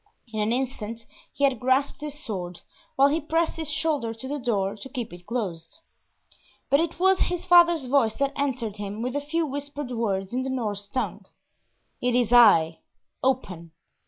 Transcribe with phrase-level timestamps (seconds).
[0.33, 2.61] In an instant he had grasped his sword,
[2.95, 5.81] while he pressed his shoulder to the door to keep it closed;
[6.71, 10.41] but it was his father's voice that answered him with a few whispered words in
[10.41, 11.27] the Norse tongue,
[12.01, 12.79] "It is I,
[13.21, 13.73] open."